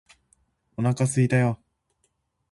[0.77, 1.63] お腹すいたよ！！！！！